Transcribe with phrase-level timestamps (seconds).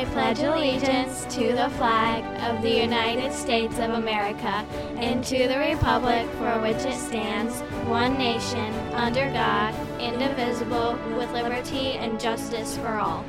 [0.00, 4.64] I pledge allegiance to the flag of the United States of America
[4.96, 11.98] and to the republic for which it stands, one nation, under God, indivisible, with liberty
[11.98, 13.26] and justice for all.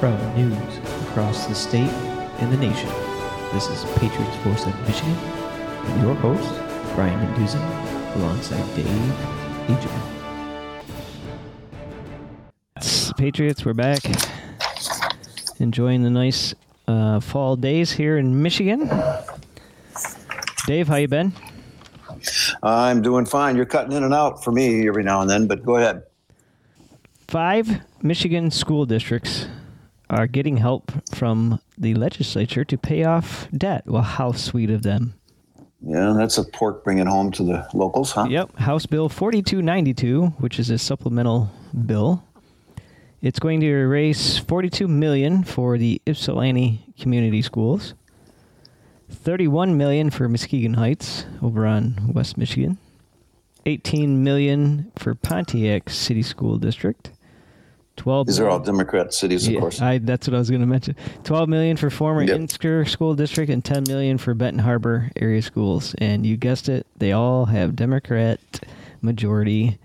[0.00, 0.78] From news
[1.08, 1.92] across the state
[2.40, 2.88] and the nation,
[3.52, 5.14] this is Patriots Force of Michigan
[5.82, 6.54] with your host,
[6.94, 7.60] Brian Menduza,
[8.16, 8.86] alongside Dave
[9.68, 10.15] Agema.
[13.16, 14.00] Patriots, we're back.
[15.58, 16.54] Enjoying the nice
[16.86, 18.90] uh, fall days here in Michigan.
[20.66, 21.32] Dave, how you been?
[22.62, 23.56] I'm doing fine.
[23.56, 26.02] You're cutting in and out for me every now and then, but go ahead.
[27.26, 29.46] Five Michigan school districts
[30.10, 33.84] are getting help from the legislature to pay off debt.
[33.86, 35.14] Well, how sweet of them.
[35.80, 38.26] Yeah, that's a pork bringing home to the locals, huh?
[38.28, 41.50] Yep, House Bill 4292, which is a supplemental
[41.86, 42.22] bill.
[43.22, 47.94] It's going to erase 42 million for the Ypsilanti community schools.
[49.10, 52.78] 31 million for Muskegon Heights over on West Michigan.
[53.64, 57.10] 18 million for Pontiac City School District.
[57.96, 59.80] 12 These are all Democrat cities, of yeah, course.
[59.80, 60.94] I, that's what I was going to mention.
[61.24, 62.36] 12 million for former Yep.
[62.36, 65.94] Inkster School District and 10 million for Benton Harbor area schools.
[65.98, 68.38] And you guessed it, they all have Democrat
[69.00, 69.78] majority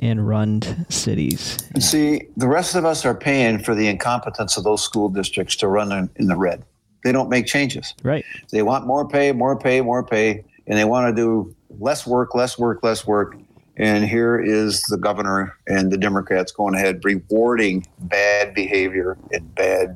[0.00, 1.58] and run cities.
[1.74, 5.56] And see, the rest of us are paying for the incompetence of those school districts
[5.56, 6.64] to run in, in the red.
[7.04, 7.94] They don't make changes.
[8.02, 8.24] Right.
[8.50, 12.34] They want more pay, more pay, more pay, and they want to do less work,
[12.34, 13.36] less work, less work.
[13.76, 19.94] And here is the governor and the Democrats going ahead rewarding bad behavior and bad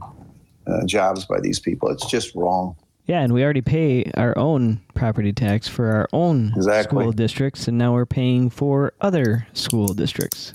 [0.66, 1.88] uh, jobs by these people.
[1.88, 2.76] It's just wrong.
[3.06, 7.02] Yeah, and we already pay our own property tax for our own Exactly.
[7.02, 10.54] school districts, and now we're paying for other school districts.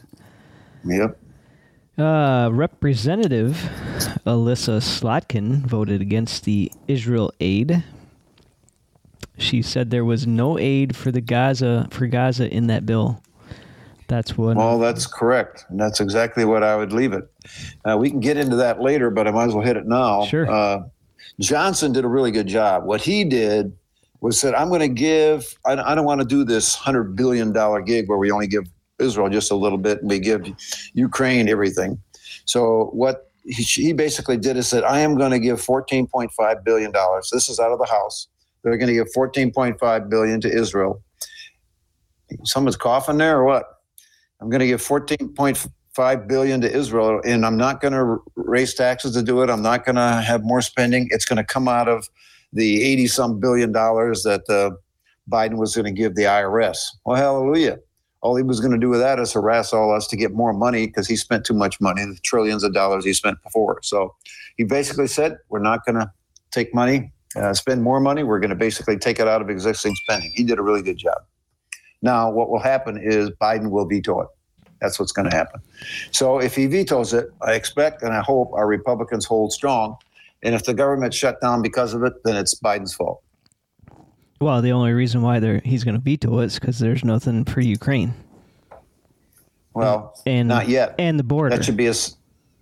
[0.86, 1.18] Yep.
[1.98, 3.70] Uh, Representative
[4.26, 7.84] Elissa Slotkin voted against the Israel aid.
[9.38, 13.22] She said there was no aid for the Gaza for Gaza in that bill.
[14.08, 14.56] That's what.
[14.56, 15.66] Well, that's correct.
[15.70, 17.30] And that's exactly what I would leave it.
[17.84, 20.24] Uh, we can get into that later, but I might as well hit it now.
[20.26, 20.50] Sure.
[20.50, 20.84] Uh,
[21.40, 22.86] Johnson did a really good job.
[22.86, 23.76] What he did
[24.22, 27.54] was said, I'm going to give, I, don't want to do this $100 billion
[27.86, 28.64] gig where we only give
[29.00, 30.48] Israel just a little bit and we give
[30.94, 32.02] Ukraine everything.
[32.46, 36.92] So what he, he basically did is said, I am going to give $14.5 billion.
[37.32, 38.28] This is out of the House.
[38.64, 41.04] They're going to give 14.5 billion to Israel.
[42.44, 43.66] Someone's coughing there or what?
[44.42, 45.70] I'm going to give 14.5
[46.28, 49.50] billion to Israel, and I'm not going to raise taxes to do it.
[49.50, 51.08] I'm not going to have more spending.
[51.12, 52.08] It's going to come out of
[52.54, 54.72] the 80 some billion dollars that uh,
[55.30, 56.78] Biden was going to give the IRS.
[57.06, 57.80] Well, hallelujah.
[58.22, 60.54] All he was going to do with that is harass all us to get more
[60.54, 63.80] money because he spent too much money, the trillions of dollars he spent before.
[63.84, 64.16] So
[64.58, 66.12] he basically said, We're not going to
[66.52, 68.24] take money, uh, spend more money.
[68.24, 70.32] We're going to basically take it out of existing spending.
[70.34, 71.18] He did a really good job.
[72.02, 74.28] Now, what will happen is Biden will veto it.
[74.82, 75.60] That's what's going to happen.
[76.12, 79.98] So if he vetoes it, I expect and I hope our Republicans hold strong.
[80.44, 83.22] And if the government shut down because of it, then it's Biden's fault.
[84.40, 87.44] well, the only reason why they're, he's going to veto it is because there's nothing
[87.46, 88.14] for Ukraine
[89.74, 90.96] Well, and not yet.
[91.00, 91.56] and the border.
[91.56, 91.94] That should be a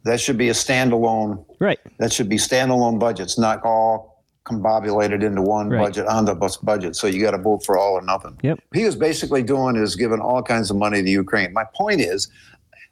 [0.06, 1.44] that should be a standalone.
[1.60, 1.80] right.
[1.98, 4.15] That should be standalone budgets, not all
[4.46, 5.80] combobulated into one Right.
[5.86, 6.96] budget on the bus budget.
[6.96, 8.38] So you got to vote for all or nothing.
[8.44, 8.60] Yep.
[8.74, 11.52] he was basically doing is giving all kinds of money to Ukraine.
[11.54, 12.30] My point is,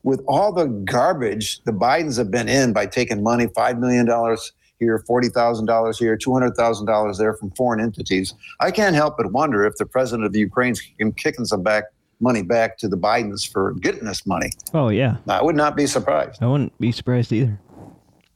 [0.03, 4.52] with all the garbage the Bidens have been in by taking money, five million dollars
[4.80, 8.96] here, forty thousand dollars here, two hundred thousand dollars there from foreign entities, I can't
[8.96, 10.81] help but wonder if the president of the Ukraine's
[11.16, 11.86] kicking some back
[12.19, 14.52] money back to the Bidens for getting this money.
[14.74, 15.18] Oh yeah.
[15.28, 16.42] I would not be surprised.
[16.42, 17.59] I wouldn't be surprised either.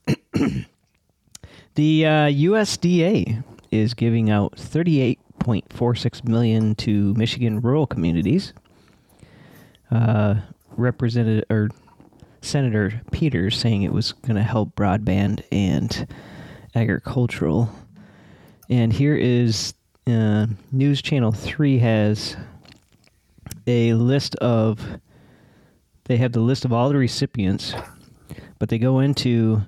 [1.77, 8.51] the uh, USDA is giving out 38.46 million to Michigan rural communities.
[9.91, 10.37] Uh,
[10.75, 11.69] Representative or
[12.41, 16.07] Senator Peters saying it was going to help broadband and
[16.75, 17.69] agricultural.
[18.71, 19.75] And here is
[20.07, 22.35] uh, News Channel 3 has
[23.67, 24.99] a list of
[26.05, 27.75] they have the list of all the recipients,
[28.57, 29.61] but they go into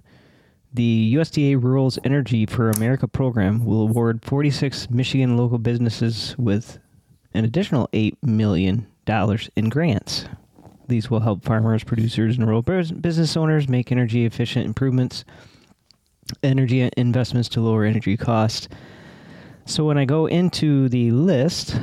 [0.73, 6.79] the USDA Rural's Energy for America program will award 46 Michigan local businesses with
[7.33, 8.87] an additional $8 million
[9.55, 10.25] in grants.
[10.87, 15.25] These will help farmers, producers, and rural business owners make energy efficient improvements,
[16.43, 18.67] energy investments to lower energy costs.
[19.65, 21.79] So when I go into the list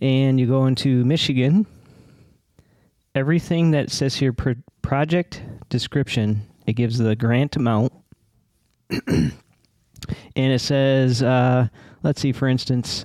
[0.00, 1.66] and you go into Michigan,
[3.14, 6.46] everything that says here pro- project description.
[6.66, 7.92] It gives the grant amount,
[8.98, 9.32] and
[10.36, 11.68] it says, uh,
[12.02, 13.04] let's see, for instance,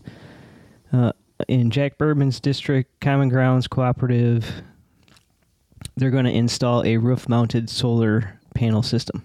[0.93, 1.11] uh,
[1.47, 4.45] in Jack Bergman's district, Common Grounds Cooperative,
[5.97, 9.23] they're going to install a roof-mounted solar panel system.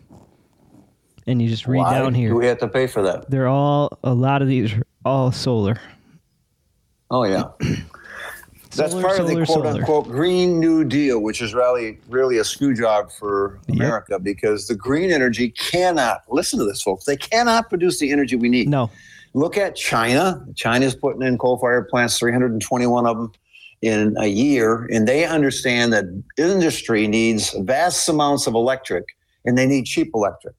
[1.27, 2.31] And you just read Why down here.
[2.31, 3.31] Do we have to pay for that?
[3.31, 5.81] They're all a lot of these are all solar.
[7.11, 7.45] Oh yeah.
[8.77, 9.67] That's Solar, part of the quote solar.
[9.69, 13.77] unquote Green New Deal, which is really really a screw job for Yep.
[13.77, 17.05] America because the green energy cannot listen to this, folks.
[17.05, 18.69] They cannot produce the energy we need.
[18.69, 18.91] No,
[19.35, 20.45] Look at China.
[20.57, 23.33] China's putting in coal-fired plants, 321 of them
[23.81, 26.05] in a year, and they understand that
[26.37, 29.05] industry needs vast amounts of electric,
[29.45, 30.55] and they need cheap electric.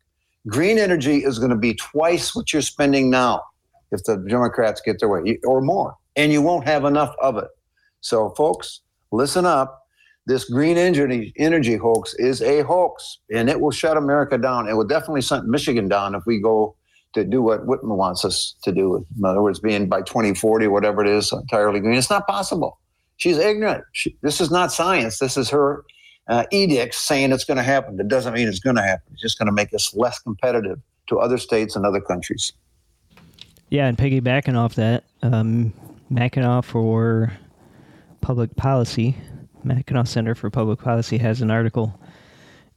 [0.47, 3.43] Green energy is going to be twice what you're spending now
[3.91, 7.47] if the Democrats get their way, or more, and you won't have enough of it.
[8.01, 8.81] So, folks,
[9.11, 9.77] listen up.
[10.27, 14.67] This green energy energy hoax is a hoax, and it will shut America down.
[14.67, 16.75] It will definitely shut Michigan down if we go
[17.13, 19.05] to do what Whitmer wants us to do.
[19.17, 21.95] In other words, being by 2040, whatever it is, entirely green.
[21.95, 22.79] It's not possible.
[23.17, 23.83] She's ignorant.
[23.93, 25.19] She, this is not science.
[25.19, 25.83] This is her
[26.27, 27.97] uh, edicts saying it's going to happen.
[27.97, 29.13] That doesn't mean it's going to happen.
[29.13, 32.53] It's just going to make us less competitive to other states and other countries.
[33.69, 35.73] yeah, and piggybacking off that, um,
[36.09, 37.31] Mackinac for
[38.21, 39.17] Public Policy,
[39.63, 41.99] Mackinac Center for Public Policy has an article,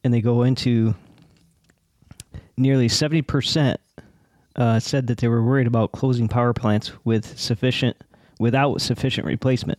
[0.03, 0.95] and they go into
[2.57, 3.81] nearly seventy percent
[4.57, 7.97] uh, said that they were worried about closing power plants with sufficient
[8.39, 9.79] without sufficient replacement.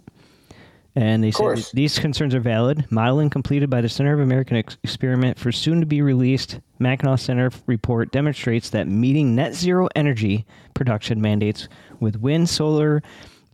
[0.98, 2.86] And they said these concerns are valid.
[2.90, 7.20] Modeling completed by the Center of American Ex- Experiment for soon to be released Mackinac
[7.20, 11.68] Center report demonstrates that meeting net zero energy production mandates
[12.00, 13.04] with wind, solar,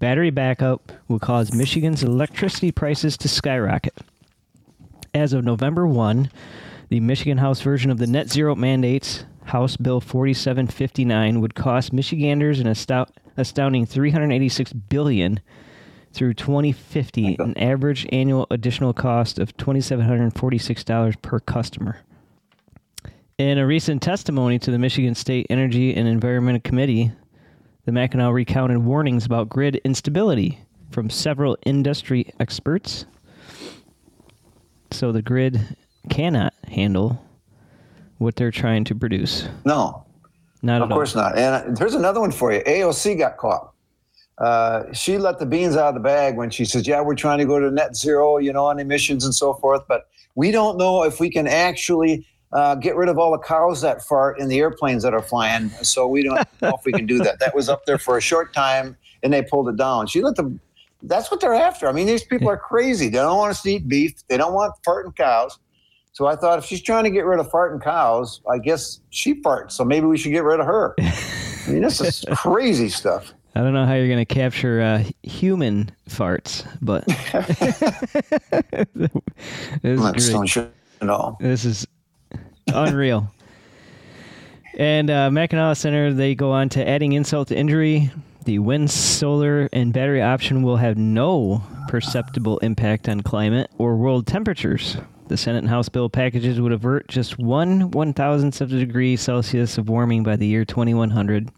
[0.02, 3.94] battery backup will cause Michigan's electricity prices to skyrocket.
[5.14, 6.30] As of November 1,
[6.90, 12.60] the Michigan House version of the net zero mandates, House Bill 4759, would cost Michiganders
[12.60, 15.40] an astou- astounding 386 billion
[16.12, 22.00] through 2050, an average annual additional cost of $2746 per customer.
[23.38, 27.12] In a recent testimony to the Michigan State Energy and Environment Committee,
[27.86, 30.60] the Mackinac recounted warnings about grid instability
[30.92, 33.06] from several industry experts.
[34.92, 35.60] So the grid
[36.10, 37.24] cannot handle
[38.18, 39.48] what they're trying to produce.
[39.66, 40.06] No,
[40.62, 40.88] Not at all.
[40.90, 41.38] of course not.
[41.38, 42.62] And uh, here's another one for you.
[42.62, 43.72] AOC got caught.
[44.38, 47.38] Uh, she let the beans out of the bag when she says, "Yeah, we're trying
[47.40, 50.78] to go to net zero, you know, on emissions and so forth, but we don't
[50.78, 54.48] know if we can actually uh, get rid of all the cows that fart in
[54.48, 55.70] the airplanes that are flying.
[55.82, 58.22] So we don't know if we can do that." That was up there for a
[58.22, 60.08] short time, and they pulled it down.
[60.08, 60.60] She let them.
[61.04, 61.88] That's what they're after.
[61.88, 63.10] I mean, these people are crazy.
[63.10, 64.14] They don't want us to eat beef.
[64.28, 65.58] They don't want farting cows.
[66.14, 69.42] So I thought if she's trying to get rid of farting cows, I guess she
[69.42, 69.72] farts.
[69.72, 70.96] So maybe we should get rid of her.
[71.00, 73.34] I mean, this is crazy stuff.
[73.56, 77.06] I don't know how you're going to capture uh, human farts, but
[79.82, 80.32] this is great.
[80.32, 80.72] don't should
[81.02, 81.38] know.
[81.40, 81.88] This is
[82.74, 83.32] unreal.
[84.78, 88.12] And uh, Mackinac Center, they go on to adding insult to injury.
[88.46, 94.26] The wind, solar, and battery option will have no perceptible impact on climate or world
[94.26, 94.98] temperatures.
[95.28, 99.16] The Senate and House bill packages would avert just one one thousandth of a degree
[99.16, 101.52] Celsius of warming by the year 2100,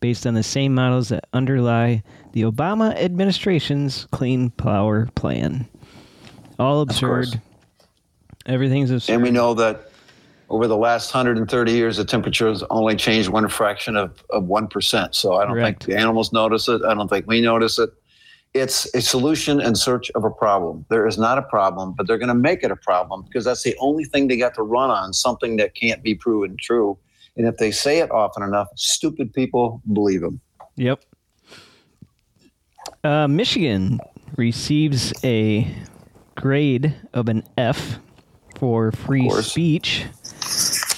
[0.00, 5.66] based on the same models that underlie the Obama administration's Clean Power Plan.
[6.58, 7.40] All absurd.
[8.46, 9.14] Everything's absurd.
[9.14, 9.87] And we know that
[10.50, 15.14] over the last 130 years, the temperature has only changed one fraction of, of 1%.
[15.14, 15.84] So I don't Correct.
[15.84, 16.82] think the animals notice it.
[16.82, 17.90] I don't think we notice it.
[18.54, 20.86] It's a solution in search of a problem.
[20.88, 23.62] There is not a problem, but they're going to make it a problem because that's
[23.62, 26.98] the only thing they got to run on, something that can't be proven true.
[27.36, 30.40] And if they say it often enough, stupid people believe them.
[30.76, 31.04] Yep.
[33.04, 34.00] Uh, Michigan
[34.36, 35.72] receives a
[36.34, 37.98] grade of an F
[38.58, 40.04] for free speech,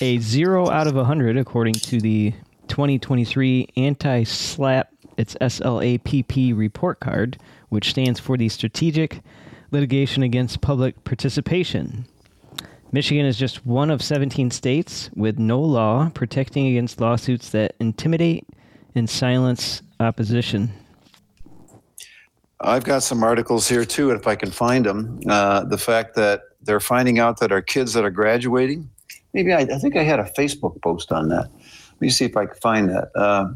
[0.00, 2.32] a zero out of a hundred according to the
[2.68, 7.38] 2023 anti-SLAPP, its SLAPP report card,
[7.68, 9.20] which stands for the Strategic
[9.70, 12.06] Litigation Against Public Participation.
[12.92, 18.46] Michigan is just one of 17 states with no law protecting against lawsuits that intimidate
[18.94, 20.72] and silence opposition.
[22.60, 25.20] I've got some articles here too, if I can find them.
[25.26, 28.90] Uh, the fact that they're finding out that our kids that are graduating,
[29.34, 31.50] maybe I, I think I had a Facebook post on that.
[31.50, 33.10] Let me see if I can find that.
[33.14, 33.52] Uh,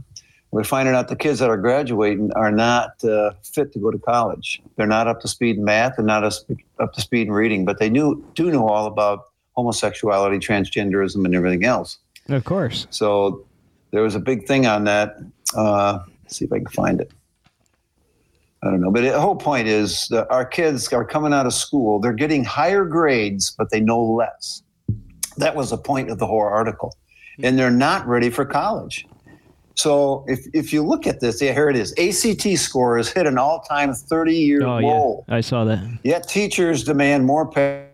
[0.50, 3.98] we're finding out the kids that are graduating are not uh, fit to go to
[3.98, 4.62] college.
[4.76, 5.96] They're not up to speed in math.
[5.96, 9.24] They're not up to speed in reading, but they knew, do know all about
[9.56, 11.98] homosexuality, transgenderism, and everything else.
[12.28, 12.86] Of course.
[12.90, 13.44] So
[13.90, 15.16] there was a big thing on that.
[15.56, 17.10] Uh, let's see if I can find it.
[18.62, 21.52] I don't know, but the whole point is that our kids are coming out of
[21.52, 21.98] school.
[22.00, 24.62] They're getting higher grades, but they know less.
[25.36, 26.96] That was the point of the whole article,
[27.42, 29.06] and they're not ready for college.
[29.76, 31.92] So if if you look at this, yeah, here it is.
[31.98, 35.24] ACT scores hit an all-time 30-year Oh low.
[35.28, 35.98] yeah, I saw that.
[36.04, 37.88] Yet teachers demand more pay.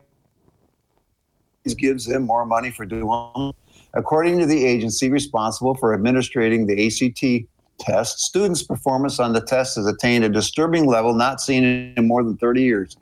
[1.76, 3.52] Gives them more money for doing.
[3.94, 7.46] According to the agency responsible for administrating the ACT
[7.78, 12.22] test, students' performance on the test has attained a disturbing level not seen in more
[12.22, 12.96] than 30 years.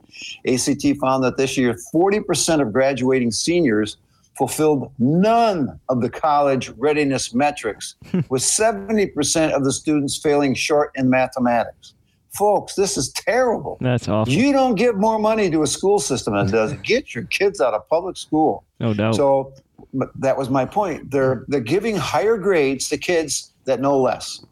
[0.47, 3.97] ACT found that this year, 40% of graduating seniors
[4.39, 7.95] fulfilled none of the college readiness metrics,
[8.29, 11.93] with 70% of the students failing short in mathematics.
[12.31, 13.77] Folks, this is terrible.
[13.81, 14.33] That's awful.
[14.33, 16.73] You don't give more money to a school system than it does.
[16.83, 18.63] Get your kids out of public school.
[18.79, 19.15] no doubt.
[19.15, 19.53] So
[19.93, 21.11] but that was my point.
[21.11, 24.45] They're they're giving higher grades to kids that know less,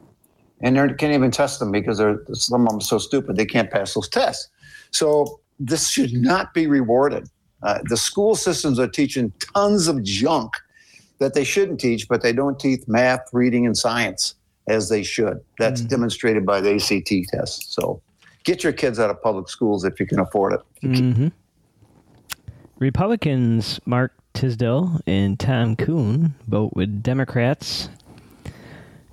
[0.62, 3.46] and they can't even test them because they're some of them are so stupid they
[3.46, 4.50] can't pass those tests.
[4.92, 7.30] So this should not be rewarded.
[7.64, 10.54] Uh, the school systems are teaching tons of junk
[11.20, 14.36] that they shouldn't teach, but they don't teach math, reading, and science
[14.68, 15.40] as they should.
[15.58, 17.74] That's demonstrated by the ACT test.
[17.74, 18.02] So
[18.44, 20.62] get your kids out of public schools if you can afford it.
[20.82, 21.28] hmm
[22.80, 27.90] Republicans Mark Tisdel and Tom Kuhn vote with Democrats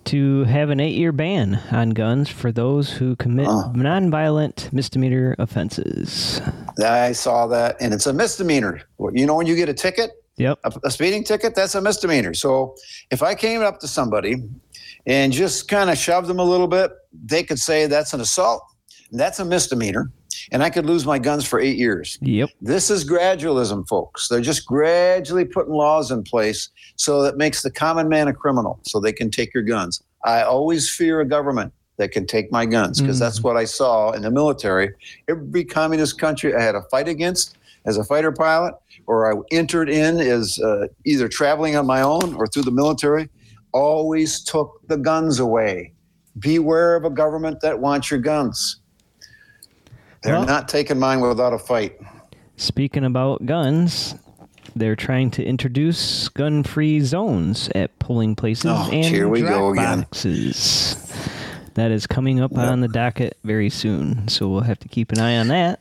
[0.07, 3.73] to have an eight year ban on guns for those who commit Oh.
[3.75, 6.41] nonviolent misdemeanor offenses.
[6.85, 8.83] I saw that, and it's a misdemeanor.
[9.13, 10.59] You know, when you get a ticket, Yep.
[10.65, 12.35] a, a speeding ticket, that's a misdemeanor.
[12.35, 12.75] So
[13.11, 14.43] if I came up to somebody
[15.07, 16.91] and just kind of shoved them a little bit,
[17.25, 18.63] they could say that's an assault.
[19.13, 20.11] That's a misdemeanor,
[20.53, 22.19] and I could lose my guns for eight years.
[22.21, 22.51] Yep.
[22.61, 24.29] This is gradualism, folks.
[24.29, 28.79] They're just gradually putting laws in place so that makes the common man a criminal,
[28.83, 30.03] so they can take your guns.
[30.25, 34.11] I always fear a government that can take my guns because that's what I saw
[34.13, 34.91] in the military.
[35.29, 38.75] Every communist country I had a fight against as a fighter pilot,
[39.07, 43.29] or I entered in as uh, either traveling on my own or through the military,
[43.73, 45.93] always took the guns away.
[46.39, 48.81] Beware of a government that wants your guns.
[50.25, 52.01] They're Well- not taking mine without a fight.
[52.57, 54.15] Speaking about guns,
[54.75, 59.71] they're trying to introduce gun free zones at polling places Oh, and here we go
[59.71, 60.01] again.
[60.01, 60.97] boxes.
[61.75, 65.19] That is coming up on the docket very soon, so we'll have to keep an
[65.19, 65.81] eye on that.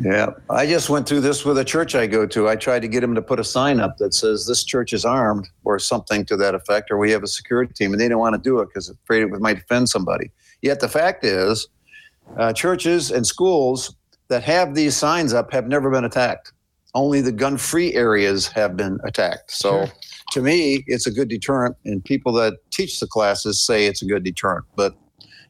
[0.00, 2.48] Yeah, I just went through this with a church I go to.
[2.48, 5.04] I tried to get them to put a sign up that says this church is
[5.04, 8.20] armed or something to that effect, or we have a security team, and they don't
[8.20, 10.30] want to do it because afraid it might offend somebody.
[10.62, 11.66] Yet the fact is,
[12.36, 13.94] uh, churches and schools
[14.28, 16.52] that have these signs up have never been attacked.
[16.94, 19.50] Only the gun-free areas have been attacked.
[19.50, 19.92] So, Sure.
[20.32, 24.06] to me, it's a good deterrent, and people that teach the classes say it's a
[24.06, 24.64] good deterrent.
[24.76, 24.94] But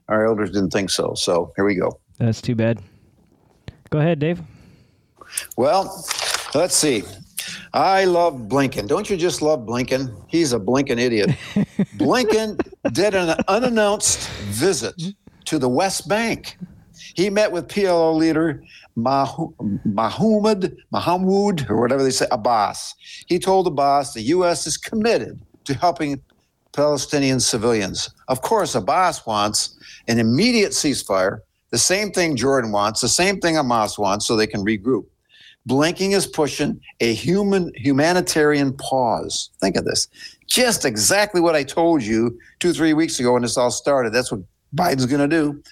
[0.08, 1.14] our elders didn't think so.
[1.14, 2.00] So here we go.
[2.18, 2.80] That's too bad.
[3.90, 4.40] Go ahead, Dave.
[5.56, 6.04] Well,
[6.54, 7.02] let's see.
[7.72, 8.88] I love Blinken.
[8.88, 10.14] Don't you just love Blinken?
[10.28, 11.30] He's a Blinken idiot.
[11.96, 12.58] Blinken
[12.92, 14.94] did an unannounced visit
[15.48, 16.58] to the West Bank.
[17.14, 18.62] He met with PLO leader
[18.96, 22.94] Mahmoud, Mahmoud, or whatever they say, Abbas.
[23.28, 24.66] He told Abbas the U.S.
[24.66, 26.20] is committed to helping
[26.72, 28.10] Palestinian civilians.
[28.28, 31.40] Of course, Abbas wants an immediate ceasefire,
[31.70, 35.06] the same thing Jordan wants, the same thing Hamas wants, so they can regroup.
[35.64, 39.50] Blinking is pushing a human humanitarian pause.
[39.60, 40.08] Think of this.
[40.46, 44.12] Just exactly what I told you two, three weeks ago when this all started.
[44.12, 44.40] That's what
[44.74, 45.62] Biden's going to do.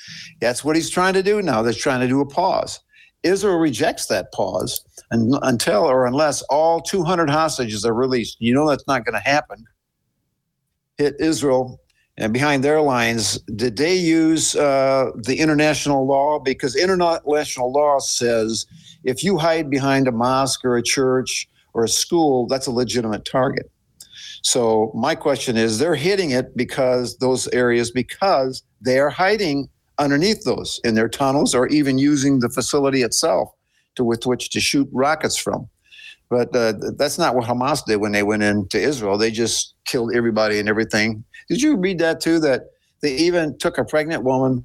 [0.40, 1.62] That's what he's trying to do now.
[1.62, 2.80] They're trying to do a pause.
[3.22, 8.36] Israel rejects that pause un- until or unless all 200 hostages are released.
[8.40, 9.64] You know that's not going to happen.
[10.98, 11.80] Hit Israel
[12.18, 16.38] and behind their lines, did they use uh, the international law?
[16.38, 18.64] Because international law says
[19.04, 23.24] if you hide behind a mosque or a church or a school, that's a legitimate
[23.24, 23.70] target.
[24.42, 29.68] So my question is, they're hitting it because those areas because they are hiding
[29.98, 33.50] underneath those in their tunnels or even using the facility itself
[33.94, 35.68] to with which to shoot rockets from.
[36.28, 39.16] But uh, that's not what Hamas did when they went into Israel.
[39.16, 41.24] They just killed everybody and everything.
[41.48, 42.40] Did you read that too?
[42.40, 42.62] That
[43.00, 44.62] they even took a pregnant woman.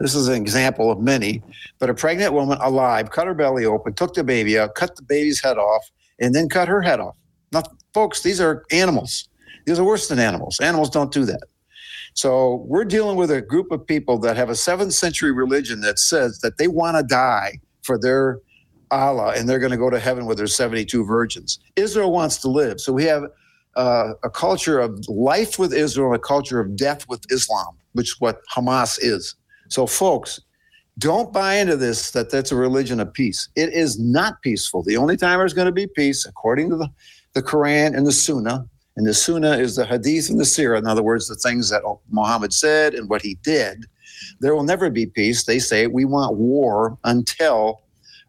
[0.00, 1.42] This is an example of many,
[1.78, 5.02] but a pregnant woman alive, cut her belly open, took the baby out, cut the
[5.02, 7.14] baby's head off, and then cut her head off.
[7.52, 9.28] Now, folks, these are animals.
[9.66, 10.58] These are worse than animals.
[10.60, 11.42] Animals don't do that.
[12.14, 15.98] So we're dealing with a group of people that have a seventh century religion that
[15.98, 18.38] says that they want to die for their
[18.90, 21.58] Allah, and they're going to go to heaven with their 72 virgins.
[21.76, 22.80] Israel wants to live.
[22.80, 23.24] So we have
[23.76, 28.20] uh, a culture of life with Israel, a culture of death with Islam, which is
[28.20, 29.34] what Hamas is.
[29.68, 30.40] So, folks,
[30.98, 33.48] don't buy into this that that's a religion of peace.
[33.56, 34.82] It is not peaceful.
[34.82, 36.88] The only time there's going to be peace, according to the,
[37.32, 40.86] the Quran and the Sunnah, and the Sunnah is the Hadith and the Sirah, in
[40.86, 43.86] other words, the things that Muhammad said and what he did,
[44.40, 45.44] there will never be peace.
[45.44, 47.82] They say we want war until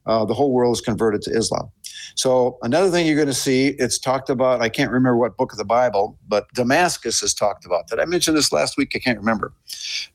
[0.05, 1.69] uh, the whole world is converted to Islam.
[2.15, 4.61] So another thing you're going to see, it's talked about.
[4.61, 7.87] I can't remember what book of the Bible, but Damascus is talked about.
[7.87, 8.91] Did I mention this last week?
[8.95, 9.53] I can't remember.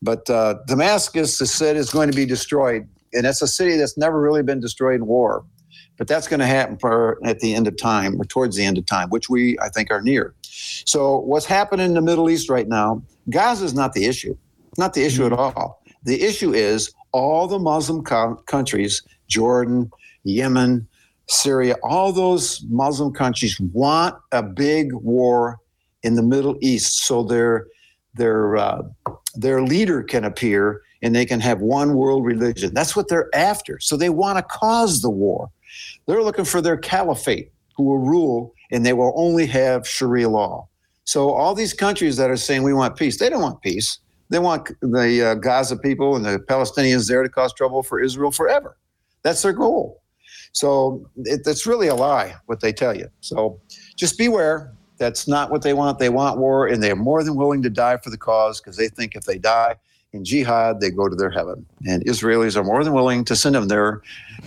[0.00, 3.96] But uh, Damascus is said is going to be destroyed, and it's a city that's
[3.96, 5.44] never really been destroyed in war.
[5.96, 6.78] But that's going to happen
[7.24, 9.90] at the end of time or towards the end of time, which we I think
[9.90, 10.34] are near.
[10.84, 13.02] So what's happening in the Middle East right now?
[13.30, 14.36] Gaza is not the issue.
[14.76, 15.82] Not the issue at all.
[16.04, 19.90] The issue is all the Muslim co- countries, Jordan,
[20.24, 20.86] Yemen,
[21.28, 25.58] Syria, all those Muslim countries want a big war
[26.02, 27.66] in the Middle East so their
[28.14, 28.82] their uh,
[29.34, 32.74] their leader can appear and they can have one world religion.
[32.74, 33.78] That's what they're after.
[33.80, 35.50] So they want to cause the war.
[36.06, 40.68] They're looking for their caliphate who will rule and they will only have Sharia law.
[41.04, 43.98] So all these countries that are saying we want peace, they don't want peace.
[44.30, 48.30] They want the uh, Gaza people and the Palestinians there to cause trouble for Israel
[48.30, 48.76] forever.
[49.22, 50.02] That's their goal.
[50.52, 53.08] So it, it's really a lie what they tell you.
[53.20, 53.60] So
[53.96, 54.74] just beware.
[54.98, 55.98] That's not what they want.
[55.98, 58.88] They want war, and they're more than willing to die for the cause because they
[58.88, 59.76] think if they die
[60.12, 61.64] in jihad, they go to their heaven.
[61.86, 64.02] And Israelis are more than willing to send them there,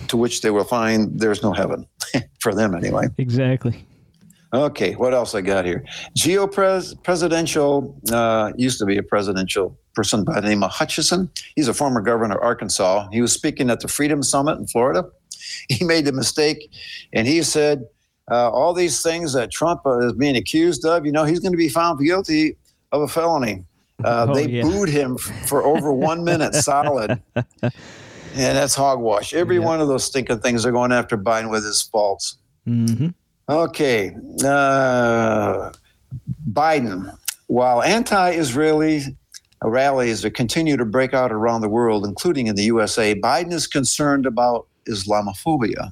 [0.10, 1.88] to which they will find there's no heaven
[2.40, 3.08] for them anyway.
[3.18, 3.86] Exactly.
[4.54, 5.86] Okay, what else I got here?
[6.16, 11.30] Geo presidential uh, used to be a presidential person by the name of Hutchinson.
[11.56, 13.08] He's a former governor of Arkansas.
[13.12, 15.06] He was speaking at the Freedom Summit in Florida.
[15.68, 16.72] He made the mistake,
[17.14, 17.84] and he said
[18.30, 21.06] uh, all these things that Trump is being accused of.
[21.06, 22.56] You know, he's going to be found guilty
[22.92, 23.66] of a felony.
[24.04, 24.62] Uh, oh, they yeah.
[24.62, 27.22] booed him for over one minute solid.
[28.34, 29.34] And that's hogwash.
[29.34, 29.66] Every yeah.
[29.66, 32.38] one of those stinking things they're going after Biden with his faults.
[32.66, 33.10] Mm-hmm.
[33.52, 34.16] Okay.
[34.46, 35.72] Uh,
[36.50, 37.14] Biden,
[37.48, 39.18] while anti Israeli
[39.62, 44.26] rallies continue to break out around the world, including in the USA, Biden is concerned
[44.26, 45.92] about Islamophobia.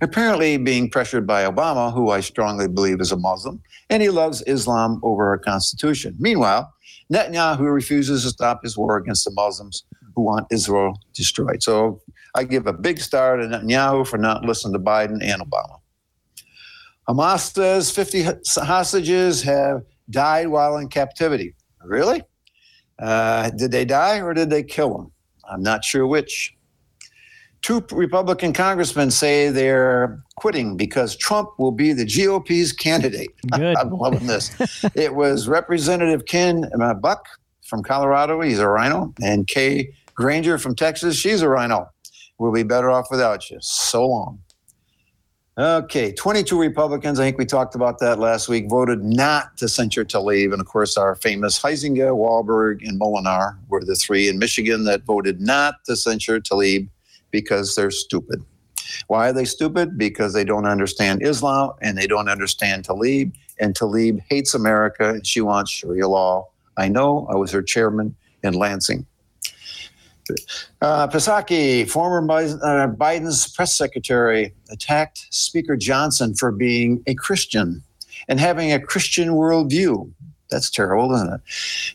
[0.00, 4.42] Apparently, being pressured by Obama, who I strongly believe is a Muslim, and he loves
[4.48, 6.16] Islam over our Constitution.
[6.18, 6.74] Meanwhile,
[7.12, 9.84] Netanyahu refuses to stop his war against the Muslims
[10.16, 11.62] who want Israel destroyed.
[11.62, 12.00] So
[12.34, 15.78] I give a big star to Netanyahu for not listening to Biden and Obama.
[17.08, 18.26] Hamas says 50
[18.58, 21.54] hostages have died while in captivity.
[21.84, 22.22] Really?
[22.98, 25.12] Uh, did they die or did they kill them?
[25.48, 26.52] I'm not sure which.
[27.62, 33.30] Two Republican congressmen say they're quitting because Trump will be the GOP's candidate.
[33.52, 33.76] Good.
[33.76, 34.54] I'm loving this.
[34.94, 37.26] it was Representative Ken Buck
[37.62, 38.40] from Colorado.
[38.40, 39.12] He's a rhino.
[39.22, 41.16] And Kay Granger from Texas.
[41.16, 41.88] She's a rhino.
[42.38, 43.58] We'll be better off without you.
[43.60, 44.40] So long.
[45.58, 50.04] Okay, 22 Republicans, I think we talked about that last week, voted not to censure
[50.04, 50.52] Tlaib.
[50.52, 55.04] And of course, our famous Huizenga, Walberg, and Moolenaar were the three in Michigan that
[55.04, 56.90] voted not to censure Tlaib
[57.30, 58.44] because they're stupid.
[59.06, 59.96] Why are they stupid?
[59.96, 63.32] Because they don't understand Islam and they don't understand Tlaib.
[63.58, 66.48] And Tlaib hates America and she wants Sharia law.
[66.76, 69.06] I know, I was her chairman in Lansing.
[70.80, 77.82] Uh, former uh, Biden's press secretary, attacked Speaker Johnson for being a Christian
[78.28, 80.10] and having a Christian worldview.
[80.50, 81.40] That's terrible, isn't it?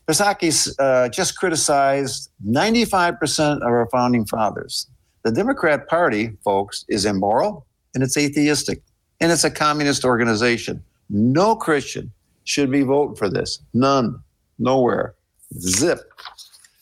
[0.07, 4.87] Psaki uh, just criticized 95% of our founding fathers.
[5.23, 8.81] The Democrat Party, folks, is immoral and it's atheistic
[9.19, 10.83] and it's a communist organization.
[11.09, 12.11] No Christian
[12.43, 13.59] should be voting for this.
[13.73, 14.19] None.
[14.57, 15.15] Nowhere.
[15.59, 16.11] Zip.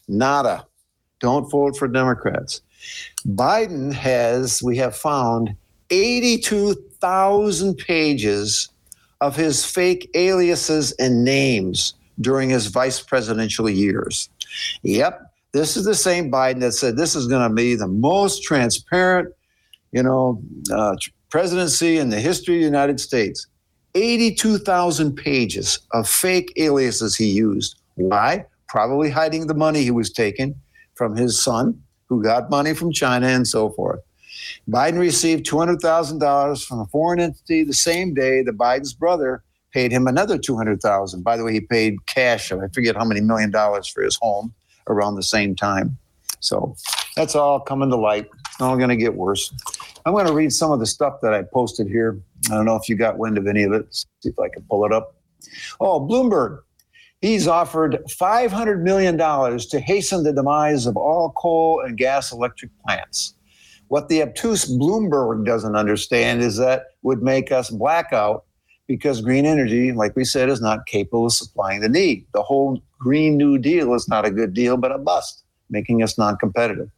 [0.08, 0.66] Nada.
[1.20, 2.62] Don't vote for Democrats.
[3.28, 5.56] Biden has, we have found,
[5.90, 8.70] 82,000 pages
[9.22, 14.30] of his fake aliases and names during his vice presidential years.
[14.84, 18.44] Yep, this is the same Biden that said this is going to be the most
[18.44, 19.34] transparent,
[19.92, 20.96] you know, uh,
[21.30, 23.48] presidency in the history of the United States.
[23.96, 27.80] 82,000 pages of fake aliases he used.
[27.96, 28.46] Why?
[28.68, 30.56] Probably hiding the money he was taking
[31.00, 34.02] from his son, who got money from China and so forth.
[34.68, 40.08] Biden received $200,000 from a foreign entity the same day that Biden's brother paid him
[40.08, 41.24] another 200,000.
[41.24, 44.54] By the way, he paid cash, I forget how many million dollars for his home
[44.90, 45.98] around the same time.
[46.42, 46.76] So
[47.16, 48.28] that's all coming to light.
[48.52, 49.54] It's all going to get worse.
[50.06, 52.20] I'm going to read some of the stuff that I posted here.
[52.52, 53.86] I don't know if you got wind of any of it.
[53.94, 55.16] See if I can pull it up.
[55.80, 56.60] Oh, Bloomberg.
[57.22, 63.36] He's offered $500 million to hasten the demise of all coal and gas electric plants.
[63.90, 68.46] What the obtuse Bloomberg doesn't understand is that would make us blackout
[68.88, 72.26] because green energy, like we said, is not capable of supplying the need.
[72.34, 76.18] The whole Green New Deal is not a good deal, but a bust, making us
[76.18, 76.90] non competitive.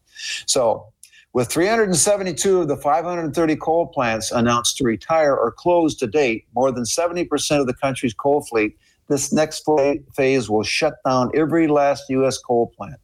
[0.45, 0.85] So,
[1.33, 6.71] with 372 of the 530 coal plants announced to retire or close to date, more
[6.71, 8.77] than 70% of the country's coal fleet,
[9.11, 9.67] this next
[10.15, 12.37] phase will shut down every last U.S.
[12.37, 12.99] coal plant.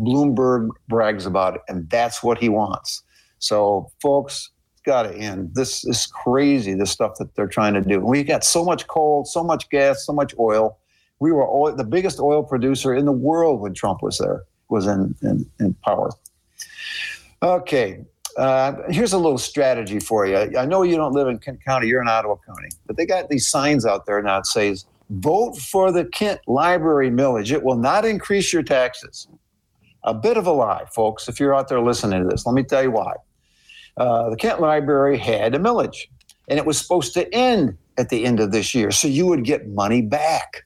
[0.00, 3.02] Bloomberg brags about it, and that's what he wants.
[3.38, 5.54] So, folks, it's got to end.
[5.54, 8.00] This is crazy, the stuff that they're trying to do.
[8.00, 10.78] We got so much coal, so much gas, so much oil.
[11.18, 14.86] We were oil, the biggest oil producer in the world when Trump was there, was
[14.86, 16.10] in, in, in power.
[17.42, 18.04] Okay,
[18.36, 20.36] uh, here's a little strategy for you.
[20.56, 23.28] I know you don't live in Kent County, you're in Ottawa County, but they got
[23.28, 24.86] these signs out there now that says,
[25.20, 27.52] vote for the Kent Library millage.
[27.52, 29.28] It will not increase your taxes.
[30.04, 32.46] A bit of a lie, folks, if you're out there listening to this.
[32.46, 33.14] Let me tell you why.
[33.96, 36.06] Uh, the Kent Library had a millage,
[36.48, 39.44] and it was supposed to end at the end of this year, so you would
[39.44, 40.64] get money back.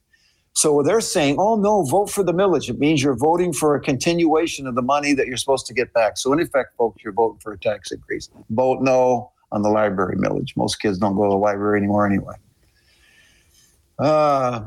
[0.52, 2.70] So they're saying, oh no, vote for the millage.
[2.70, 5.92] It means you're voting for a continuation of the money that you're supposed to get
[5.92, 6.16] back.
[6.16, 8.30] So in effect, folks, you're voting for a tax increase.
[8.50, 10.56] Vote no on the library millage.
[10.56, 12.36] Most kids don't go to the library anymore anyway.
[13.98, 14.60] Uh,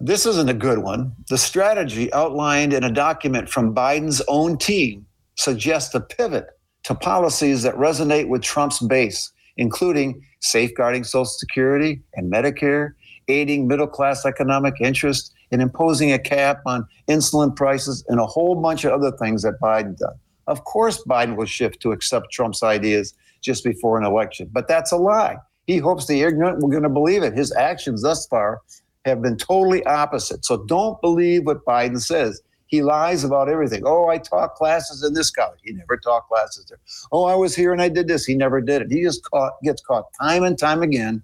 [0.00, 1.12] this isn't a good one.
[1.28, 6.46] The strategy outlined in a document from Biden's own team suggests a pivot
[6.84, 12.92] to policies that resonate with Trump's base, including safeguarding Social Security and Medicare
[13.28, 18.54] aiding middle class economic interest, and imposing a cap on insulin prices, and a whole
[18.60, 20.14] bunch of other things that Biden done.
[20.46, 24.92] Of course, Biden will shift to accept Trump's ideas just before an election, but that's
[24.92, 25.36] a lie.
[25.68, 27.34] He hopes the ignorant were going to believe it.
[27.34, 28.60] His actions thus far
[29.04, 30.44] have been totally opposite.
[30.44, 32.40] So don't believe what Biden says.
[32.66, 33.82] He lies about everything.
[33.86, 35.60] Oh, I taught classes in this college.
[35.62, 36.80] He never taught classes there.
[37.12, 38.24] Oh, I was here and I did this.
[38.24, 38.90] He never did it.
[38.90, 41.22] He just caught, gets caught time and time again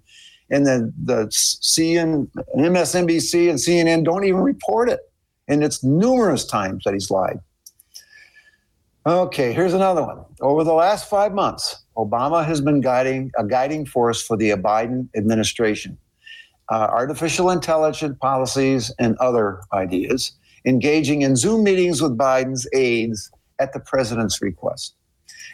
[0.49, 4.99] and then the CN, MSNBC and CNN don't even report it.
[5.47, 7.39] And it's numerous times that he's lied.
[9.05, 10.25] Okay, here's another one.
[10.41, 15.07] Over the last five months, Obama has been guiding a guiding force for the Biden
[15.15, 15.97] administration.
[16.69, 20.33] Uh, artificial intelligence policies and other ideas,
[20.65, 24.95] engaging in Zoom meetings with Biden's aides at the president's request.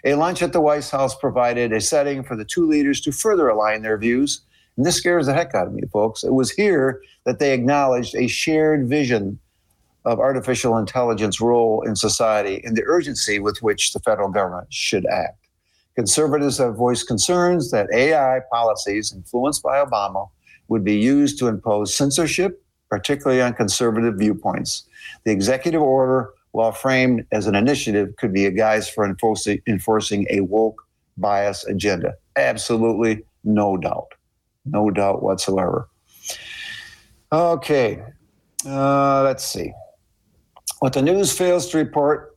[0.06, 3.50] A lunch at the White House provided a setting for the two leaders to further
[3.50, 4.42] align their views
[4.78, 6.24] and this scares the heck out of me, folks.
[6.24, 9.40] It was here that they acknowledged a shared vision
[10.06, 15.06] of artificial intelligence role in society and the urgency with which the federal government should
[15.06, 15.41] act.
[15.96, 20.30] Conservatives have voiced concerns that AI policies influenced by Obama
[20.68, 24.84] would be used to impose censorship, particularly on conservative viewpoints.
[25.26, 30.28] The executive order, while framed as an initiative, could be a guise for enforcing, enforcing
[30.30, 30.82] a woke
[31.18, 32.14] bias agenda.
[32.38, 34.14] Absolutely no doubt
[34.66, 35.90] no doubt whatsoever.
[37.32, 38.04] Okay,
[38.66, 39.74] uh, let's see.
[40.80, 42.36] What the news fails to report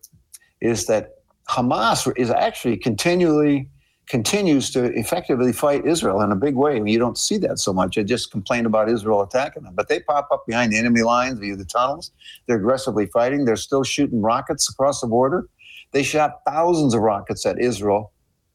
[0.61, 1.14] is that
[1.49, 3.69] Hamas is actually continually
[4.07, 6.77] continues to effectively fight Israel in a big way.
[6.77, 7.97] I mean, you don't see that so much.
[7.97, 11.39] I just complain about Israel attacking them, but they pop up behind the enemy lines
[11.39, 12.11] via the tunnels.
[12.47, 13.45] They're aggressively fighting.
[13.45, 15.49] They're still shooting rockets across the border.
[15.93, 18.13] They shot thousands of rockets at Israel,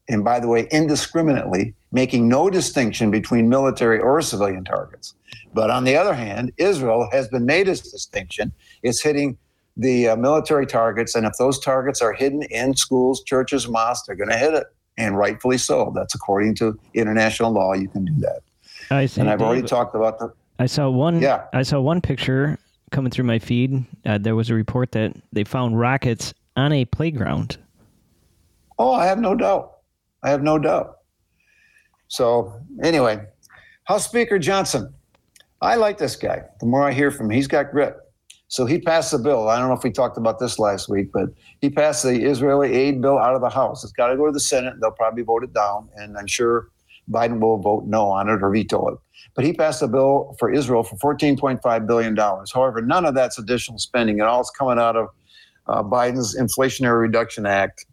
[0.08, 5.14] and by the way, indiscriminately making no distinction between military or civilian targets.
[5.52, 8.52] But on the other hand, Israel has been made its distinction.
[8.82, 9.36] It's hitting
[9.76, 14.16] the uh, military targets, and if those targets are hidden in schools, churches, mosques, they're
[14.16, 14.66] going to hit it,
[14.98, 15.92] and rightfully so.
[15.94, 17.74] That's according to international law.
[17.74, 18.40] You can do that.
[18.90, 19.20] I see.
[19.20, 20.32] And I've already talked about the.
[20.58, 21.20] I saw one.
[21.20, 21.44] Yeah.
[21.52, 22.58] I saw one picture
[22.90, 23.84] coming through my feed.
[24.04, 27.56] Uh, there was a report that they found rockets on a playground.
[28.78, 29.78] Oh, I have no doubt.
[30.22, 30.98] I have no doubt.
[32.08, 32.52] So
[32.82, 33.24] anyway,
[33.84, 34.92] House Speaker Johnson,
[35.62, 36.42] I like this guy.
[36.58, 37.96] The more I hear from him, he's got grit.
[38.50, 39.48] So he passed the bill.
[39.48, 41.28] I don't know if we talked about this last week, but
[41.60, 43.84] he passed the Israeli aid bill out of the House.
[43.84, 44.74] It's got to go to the Senate.
[44.80, 46.68] They'll probably vote it down, and I'm sure
[47.08, 48.98] Biden will vote no on it or veto it.
[49.36, 52.16] But he passed a bill for Israel for $14.5 billion.
[52.16, 54.18] However, none of that's additional spending.
[54.18, 55.08] It all is coming out of
[55.68, 57.86] uh, Biden's Inflationary Reduction Act,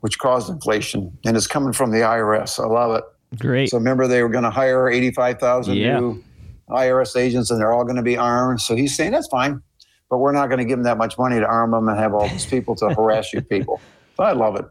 [0.00, 2.58] which caused inflation, and it's coming from the IRS.
[2.58, 3.04] I love it.
[3.38, 3.70] Great.
[3.70, 6.00] So remember, they were going to hire 85,000 yeah.
[6.00, 6.24] new
[6.68, 8.60] IRS agents, and they're all going to be armed.
[8.60, 9.62] So he's saying that's fine,
[10.10, 12.12] but we're not going to give them that much money to arm them and have
[12.12, 13.80] all these people to harass you people.
[14.16, 14.66] So I love it.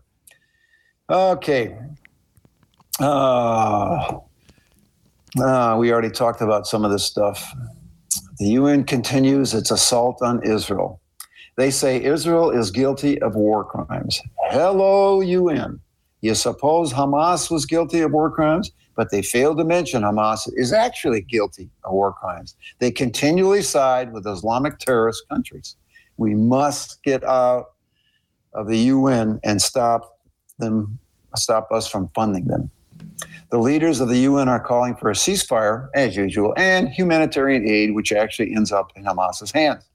[1.09, 1.75] Okay.
[2.99, 4.19] Uh,
[5.41, 7.51] uh, we already talked about some of this stuff.
[8.37, 11.01] The UN continues its assault on Israel.
[11.57, 14.21] They say Israel is guilty of war crimes.
[14.51, 15.79] Hello, UN.
[16.21, 20.73] You suppose Hamas was guilty of war crimes, but they failed to mention Hamas is
[20.73, 22.57] actually guilty of war crimes.
[22.79, 25.77] They continually side with Islamic terrorist countries.
[26.17, 27.67] We must get out
[28.53, 30.19] of the UN and stop
[30.57, 30.99] them,
[31.37, 32.69] stop us from funding them.
[33.51, 37.95] The leaders of the UN are calling for a ceasefire, as usual, and humanitarian aid,
[37.95, 39.89] which actually ends up in Hamas's hands.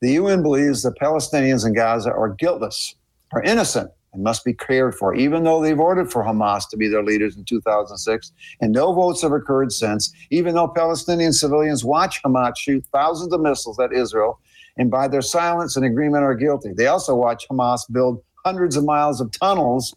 [0.00, 2.94] The UN believes the Palestinians in Gaza are guiltless,
[3.30, 6.88] are innocent, and must be cared for, even though they voted for Hamas to be
[6.88, 8.32] their leaders in 2006.
[8.60, 13.40] And no votes have occurred since, even though Palestinian civilians watch Hamas shoot thousands of
[13.40, 14.40] missiles at Israel,
[14.76, 16.72] and by their silence and agreement are guilty.
[16.72, 19.94] They also watch Hamas build hundreds of miles of tunnels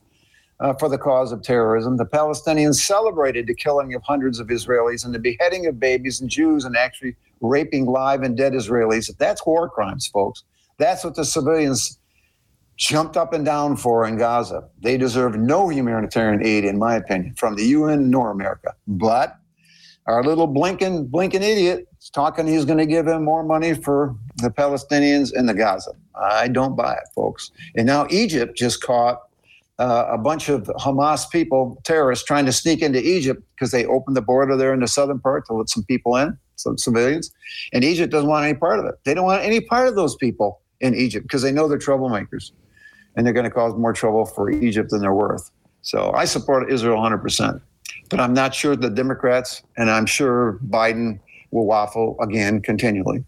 [0.59, 1.97] uh, for the cause of terrorism.
[1.97, 6.29] The Palestinians celebrated the killing of hundreds of Israelis and the beheading of babies and
[6.29, 9.09] Jews and actually raping live and dead Israelis.
[9.17, 10.43] That's war crimes, folks.
[10.77, 11.99] That's what the civilians
[12.81, 14.67] jumped up and down for in Gaza.
[14.81, 18.73] They deserve no humanitarian aid, in my opinion, from the UN nor America.
[18.87, 19.37] But
[20.07, 24.15] our little blinking, blinking idiot is talking he's going to give him more money for
[24.37, 25.91] the Palestinians in the Gaza.
[26.15, 27.51] I don't buy it, folks.
[27.75, 29.21] And now Egypt just caught
[29.77, 34.17] uh, a bunch of Hamas people, terrorists, trying to sneak into Egypt because they opened
[34.17, 37.31] the border there in the southern part to let some people in, some civilians.
[37.73, 38.95] And Egypt doesn't want any part of it.
[39.05, 42.51] They don't want any part of those people in Egypt because they know they're troublemakers
[43.15, 45.51] and they're going to cause more trouble for Egypt than they're worth.
[45.81, 47.61] So I support Israel 100%.
[48.09, 51.19] But I'm not sure the Democrats, and I'm sure Biden
[51.51, 53.23] will waffle again continually.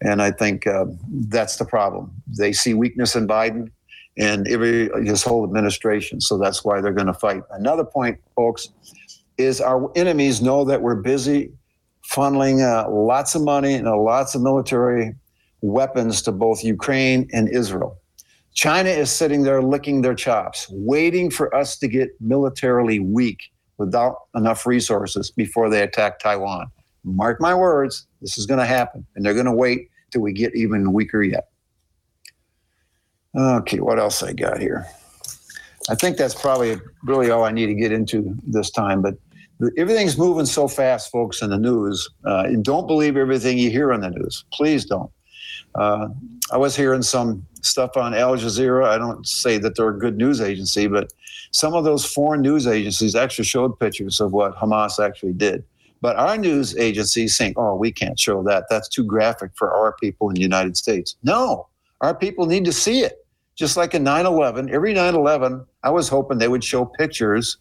[0.00, 0.86] And I think uh,
[1.28, 2.12] that's the problem.
[2.26, 3.70] They see weakness in Biden
[4.18, 6.20] and every his whole administration.
[6.20, 7.42] So that's why they're going to fight.
[7.50, 8.68] Another point, folks,
[9.38, 11.52] is our enemies know that we're busy
[12.08, 15.14] funneling uh, lots of money and uh, lots of military
[15.62, 17.98] weapons to both Ukraine and Israel.
[18.54, 23.40] China is sitting there licking their chops, waiting for us to get militarily weak
[23.78, 26.68] without enough resources before they attack Taiwan.
[27.02, 30.32] Mark my words, this is going to happen, and they're going to wait till we
[30.32, 31.48] get even weaker yet.
[33.36, 34.86] Okay, what else I got here?
[35.90, 39.02] I think that's probably really all I need to get into this time.
[39.02, 39.16] But
[39.76, 42.08] everything's moving so fast, folks, in the news.
[42.24, 44.44] Uh, and don't believe everything you hear on the news.
[44.52, 45.10] Please don't.
[45.74, 46.08] Uh,
[46.52, 48.86] I was hearing some stuff on Al Jazeera.
[48.86, 51.12] I don't say that they're a good news agency, but
[51.50, 55.64] some of those foreign news agencies actually showed pictures of what Hamas actually did.
[56.00, 58.64] But our news agencies think, oh, we can't show that.
[58.68, 61.16] That's too graphic for our people in the United States.
[61.22, 61.68] No,
[62.00, 63.24] our people need to see it
[63.56, 67.58] just like in 9 11, every 9 11, I was hoping they would show pictures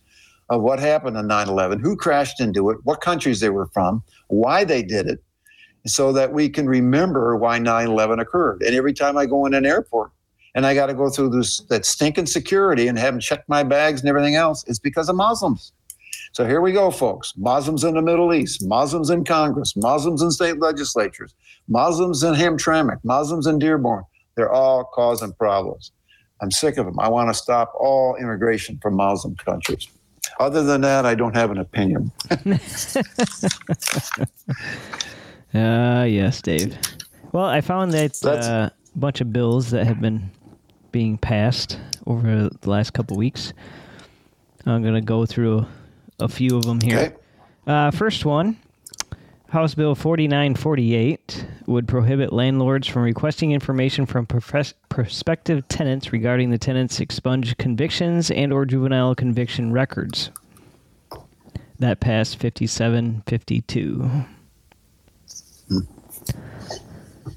[0.50, 4.04] of what happened on 9 11, who crashed into it, what countries they were from,
[4.28, 5.24] why they did it,
[5.86, 8.62] so that we can remember why 9 11 occurred.
[8.62, 10.12] And every time I go in an airport
[10.56, 13.64] and I got to go through this, that stinking security and have them check my
[13.64, 15.74] bags and everything else, it's because of Muslims.
[16.32, 17.34] So here we go, folks.
[17.38, 21.36] Muslims in the Middle East, Muslims in Congress, Muslims in state legislatures,
[21.68, 24.04] Muslims in Hamtramck, Muslims in Dearborn.
[24.36, 25.92] They're all causing problems.
[26.42, 27.00] I'm sick of them.
[27.00, 29.88] I want to stop all immigration from Muslim countries.
[30.40, 32.12] Other than that, I don't have an opinion.
[35.54, 36.78] Ah, uh, yes, Dave.
[37.32, 40.32] Well, I found that uh, a bunch of bills that have been
[40.92, 43.54] being passed over the last couple weeks.
[44.66, 45.66] I'm going to go through
[46.20, 47.00] a few of them here.
[47.00, 47.16] Okay.
[47.66, 48.58] Uh, first one
[49.54, 56.58] House Bill 4948 would prohibit landlords from requesting information from profes- prospective tenants regarding the
[56.58, 60.32] tenant's expunged convictions and or juvenile conviction records.
[61.78, 64.26] That passed 5752.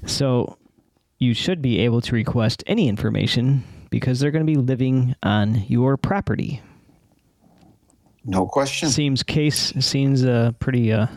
[0.05, 0.57] So
[1.19, 5.63] you should be able to request any information because they're going to be living on
[5.67, 6.61] your property.
[8.25, 8.89] No question.
[8.89, 11.07] Seems case seems uh, pretty uh,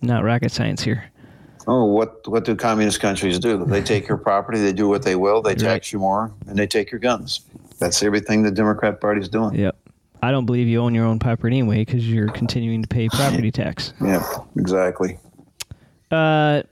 [0.00, 1.04] not rocket science here.
[1.68, 3.64] Oh, what what do communist countries do?
[3.64, 5.92] They take your property, they do what they will, they tax right.
[5.92, 7.42] you more, and they take your guns.
[7.78, 9.54] That's everything the Democrat Party's doing.
[9.54, 9.76] Yep.
[10.22, 13.50] I don't believe you own your own property anyway because you're continuing to pay property
[13.52, 13.92] tax.
[14.00, 14.24] Yeah,
[14.56, 15.18] exactly.
[16.12, 16.62] Uh,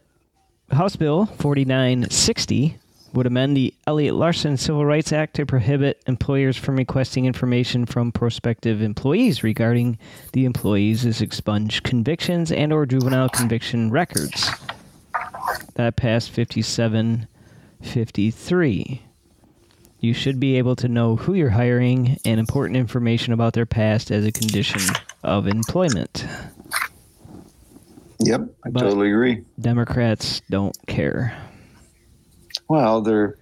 [0.70, 2.76] House Bill 4960
[3.14, 8.12] would amend the Elliott Larsen Civil Rights Act to prohibit employers from requesting information from
[8.12, 9.98] prospective employees regarding
[10.32, 14.48] the employees' expunged convictions and or juvenile conviction records.
[15.74, 19.02] That passed 5753.
[19.98, 24.12] You should be able to know who you're hiring and important information about their past
[24.12, 24.82] as a condition
[25.24, 26.24] of employment.
[28.20, 29.44] Yep, I But- totally agree.
[29.60, 31.36] Democrats don't care.
[32.68, 33.36] Well, they're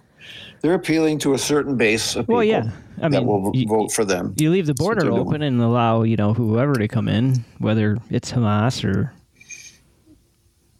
[0.61, 2.69] they're appealing to a certain base of people Well, yeah.
[2.97, 4.33] I that mean, will you- vote for them.
[4.37, 8.31] You leave the border open and allow, you know, whoever to come in, whether it's
[8.31, 9.13] Hamas or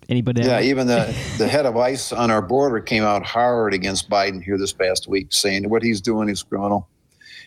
[0.09, 0.65] anybody Yeah, else.
[0.65, 4.57] even the, the head of ICE on our border came out hard against Biden here
[4.57, 6.89] this past week, saying what he's doing is criminal.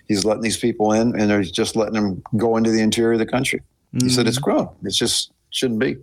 [0.09, 3.19] He's letting these people in, and they're just letting them go into the interior of
[3.19, 3.61] the country.
[4.01, 4.45] He said it's mm-hmm.
[4.45, 4.77] criminal.
[4.85, 5.97] It's just shouldn't be.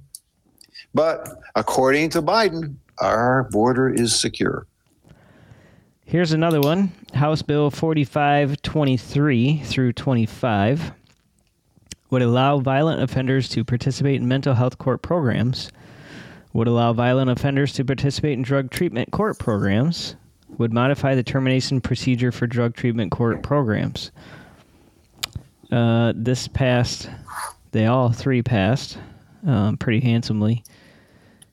[0.94, 4.66] But according to Biden, our border is secure.
[6.06, 10.92] Here's another one House Bill 4523 through 25
[12.10, 15.70] would allow violent offenders to participate in mental health court programs,
[16.54, 20.16] would allow violent offenders to participate in drug treatment court programs,
[20.58, 24.12] would modify the termination procedure for drug treatment court programs.
[25.72, 27.08] Uh, this passed,
[27.72, 28.98] they all three passed
[29.46, 30.64] um, pretty handsomely.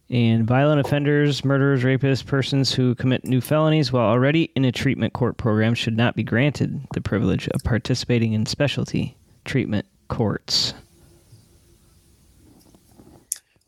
[0.08, 5.14] And violent offenders, murderers, rapists, persons who commit new felonies while already in a treatment
[5.14, 10.74] court program should not be granted the privilege of participating in specialty treatment courts.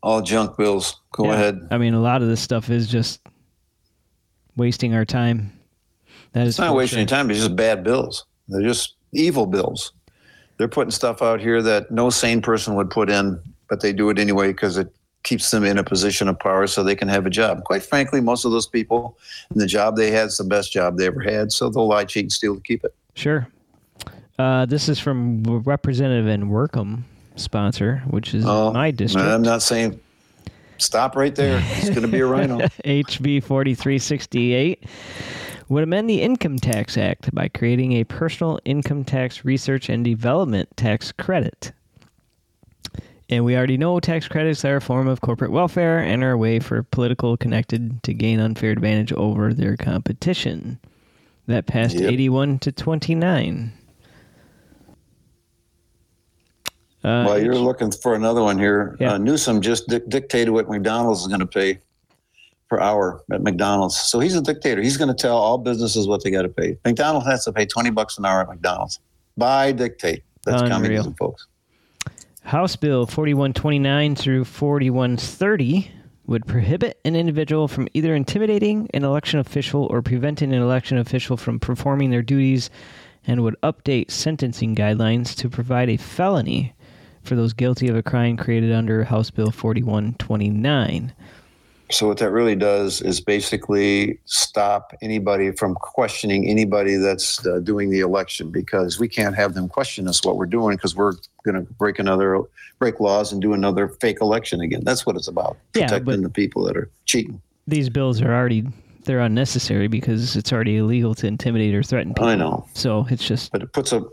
[0.01, 0.95] All junk bills.
[1.11, 1.33] Go Yeah.
[1.33, 1.67] ahead.
[1.71, 3.19] I mean, a lot of this stuff is just
[4.55, 5.51] wasting our time.
[6.33, 7.29] That is It's not for wasting your time.
[7.29, 8.25] It's just bad bills.
[8.47, 9.91] They're just evil bills.
[10.57, 14.09] They're putting stuff out here that no sane person would put in, but they do
[14.09, 17.25] it anyway because it keeps them in a position of power so they can have
[17.25, 17.63] a job.
[17.63, 19.17] Quite frankly, most of those people,
[19.53, 22.25] the job they had is the best job they ever had, so they'll lie, cheat,
[22.25, 22.93] and steal to keep it.
[23.15, 23.47] Sure.
[24.37, 27.03] Uh, this is from Representative and Workham
[27.35, 29.27] sponsor, which is Oh, my district.
[29.27, 29.99] I'm not saying
[30.77, 31.61] stop right there.
[31.77, 32.57] It's going to be a rhino.
[32.85, 34.83] HB 4368
[35.67, 40.69] would amend the Income Tax Act by creating a personal income tax research and development
[40.77, 41.73] tax credit.
[43.31, 46.37] And we already know tax credits are a form of corporate welfare and are a
[46.37, 50.79] way for political connected to gain unfair advantage over their competition.
[51.47, 52.11] That passed Yep.
[52.11, 53.71] 81 to 29.
[57.03, 59.13] Uh, While you're looking for another one here, Yeah.
[59.13, 61.79] uh, Newsom just dic- dictated what McDonald's is going to pay
[62.69, 63.95] per hour at McDonald's.
[63.97, 64.81] So he's a dictator.
[64.81, 66.77] He's going to tell all businesses what they got to pay.
[66.85, 68.99] McDonald's has to pay 20 bucks an hour at McDonald's.
[69.37, 70.23] By dictate.
[70.45, 70.75] That's Unreal.
[70.77, 71.47] communism, folks.
[72.43, 75.91] House Bill 4129 through 4130
[76.25, 81.37] would prohibit an individual from either intimidating an election official or preventing an election official
[81.37, 82.69] from performing their duties
[83.25, 86.73] and would update sentencing guidelines to provide a felony
[87.21, 91.13] for those guilty of a crime created under House Bill 4129.
[91.91, 97.89] So what that really does is basically stop anybody from questioning anybody that's uh, doing
[97.89, 101.55] the election because we can't have them question us what we're doing because we're going
[101.55, 102.39] to break another
[102.77, 104.81] break laws and do another fake election again.
[104.83, 105.57] That's what it's about.
[105.73, 107.41] Protecting but- the people that are cheating.
[107.67, 108.65] These bills are already
[109.05, 112.27] they're unnecessary because it's already illegal to intimidate or threaten people.
[112.27, 112.67] I know.
[112.73, 114.05] So it's just But it puts a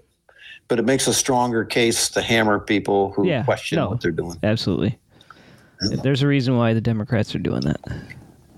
[0.69, 3.91] but it makes a stronger case to hammer people who Yeah, question no.
[3.91, 4.39] what they're doing.
[4.43, 4.99] Absolutely.
[5.81, 7.81] There's a reason why the Democrats are doing that.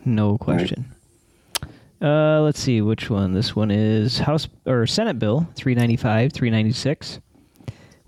[0.05, 0.85] No question.
[2.01, 3.35] Uh, let's see which one.
[3.35, 7.19] This one is House or Senate Bill 395, 396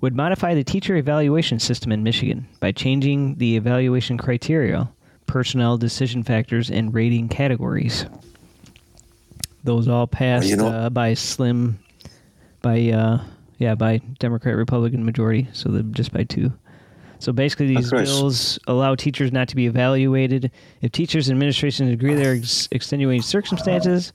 [0.01, 4.89] would modify the teacher evaluation system in Michigan by changing the evaluation criteria,
[5.27, 8.07] personnel decision factors, and rating categories.
[9.63, 11.79] Those all passed you know- uh, by slim,
[12.63, 13.23] by uh,
[13.59, 16.51] yeah, by Democrat Republican majority, so the, just by two.
[17.21, 22.15] So basically, these bills allow teachers not to be evaluated if teachers and administration agree
[22.15, 24.13] there are ex- extenuating circumstances,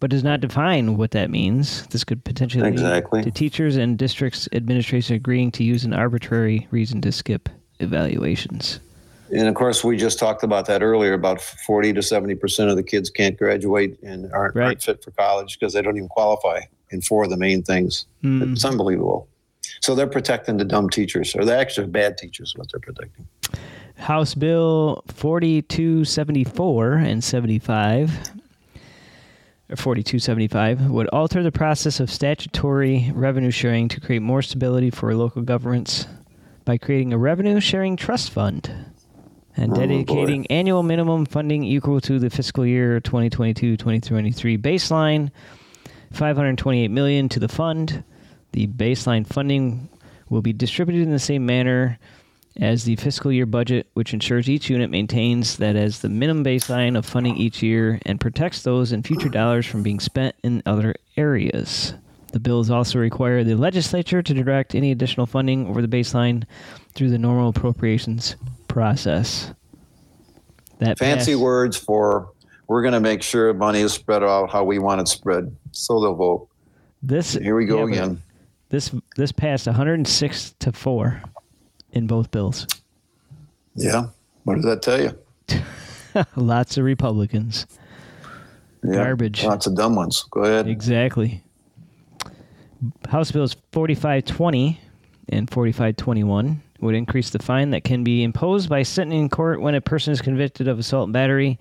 [0.00, 1.86] but does not define what that means.
[1.88, 7.00] This could potentially lead to teachers and districts administration agreeing to use an arbitrary reason
[7.00, 7.48] to skip
[7.80, 8.80] evaluations.
[9.32, 11.14] And of course, we just talked about that earlier.
[11.14, 14.66] About forty to seventy percent of the kids can't graduate and aren't, Right.
[14.66, 18.06] aren't fit for college because they don't even qualify in four of the main things.
[18.22, 18.52] Hmm.
[18.52, 19.26] It's unbelievable.
[19.86, 22.54] So they're protecting the dumb teachers, or they're actually bad teachers.
[22.56, 23.24] What they're protecting.
[23.94, 28.10] House Bill 4274 and 75
[29.70, 35.14] or 4275 would alter the process of statutory revenue sharing to create more stability for
[35.14, 36.08] local governments
[36.64, 38.68] by creating a revenue sharing trust fund
[39.56, 45.30] and Oh, dedicating annual minimum funding equal to the fiscal year 2022-2023 baseline
[46.10, 48.02] 528 million to the fund
[48.56, 49.86] the baseline funding
[50.30, 51.98] will be distributed in the same manner
[52.58, 56.96] as the fiscal year budget, which ensures each unit maintains that as the minimum baseline
[56.96, 60.94] of funding each year and protects those in future dollars from being spent in other
[61.18, 61.92] areas.
[62.32, 66.44] The bills also require the legislature to direct any additional funding over the baseline
[66.94, 68.36] through the normal appropriations
[68.68, 69.52] process.
[70.78, 72.30] That Fancy passed- words for
[72.68, 75.54] we're going to make sure money is spread out how we want it spread.
[75.72, 76.48] So they'll vote.
[77.02, 78.22] This Here we go yeah, again.
[78.68, 81.22] This this passed 106 to four
[81.92, 82.66] in both bills.
[83.74, 84.08] Yeah.
[84.44, 86.24] What does that tell you?
[86.36, 87.66] Lots of Republicans.
[88.82, 88.94] Yeah.
[88.94, 89.44] Garbage.
[89.44, 90.24] Lots of dumb ones.
[90.30, 90.68] Go ahead.
[90.68, 91.42] Exactly.
[93.08, 94.80] House Bills 4520
[95.28, 99.74] and 4521 would increase the fine that can be imposed by sitting in court when
[99.74, 101.58] a person is convicted of assault and battery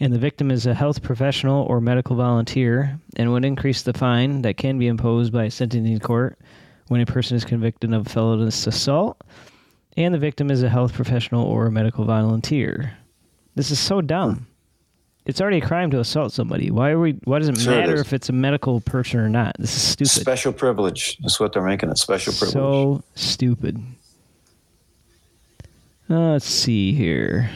[0.00, 4.42] and the victim is a health professional or medical volunteer and would increase the fine
[4.42, 6.38] that can be imposed by sentencing court
[6.88, 9.20] when a person is convicted of felonious assault
[9.96, 12.96] and the victim is a health professional or a medical volunteer.
[13.54, 14.46] This is so dumb.
[15.26, 16.70] It's already a crime to assault somebody.
[16.70, 17.12] Why are we?
[17.24, 18.00] Why does it Sure matter is.
[18.02, 19.56] if it's a medical person or not?
[19.58, 20.20] This is stupid.
[20.20, 21.16] Special privilege.
[21.18, 21.96] That's what they're making it.
[21.96, 22.52] Special privilege.
[22.52, 23.82] So stupid.
[26.10, 27.48] Uh, let's see here.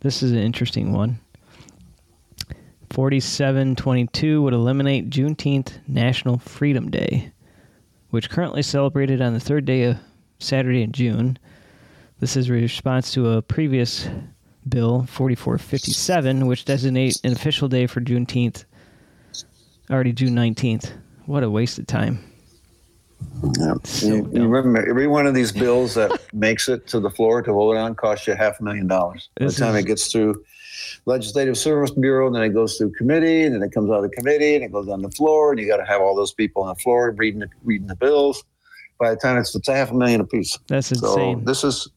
[0.00, 1.18] This is an interesting one.
[2.90, 7.32] 4722 would eliminate Juneteenth National Freedom Day,
[8.10, 9.98] which currently celebrated on the third day of
[10.38, 11.38] Saturday in June.
[12.20, 14.08] This is a response to a previous
[14.68, 18.64] bill, 4457, which designates an official day for Juneteenth,
[19.90, 20.92] already June 19th.
[21.26, 22.20] What a waste of time.
[23.58, 23.74] Yeah.
[23.84, 27.42] So you, you remember every one of these bills that makes it to the floor
[27.42, 29.28] to vote on costs you half a million dollars.
[29.38, 30.44] By the time it gets through
[31.16, 34.10] Legislative Service Bureau, and then it goes through committee, and then it comes out of
[34.10, 36.32] the committee, and it goes on the floor, and you got to have all those
[36.32, 38.42] people on the floor reading the, reading the bills.
[38.98, 40.58] By the time it's, it's a half a million apiece.
[40.66, 41.44] That's So insane.
[41.44, 41.88] this is